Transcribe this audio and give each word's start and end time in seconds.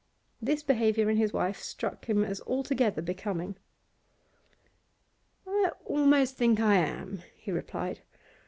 This 0.41 0.63
behaviour 0.63 1.11
in 1.11 1.17
his 1.17 1.31
wife 1.31 1.59
struck 1.59 2.05
him 2.05 2.23
as 2.23 2.41
altogether 2.47 3.03
becoming. 3.03 3.55
'I 5.45 5.73
almost 5.85 6.35
think 6.35 6.59
I 6.59 6.77
am,' 6.77 7.21
he 7.35 7.51
replied. 7.51 8.01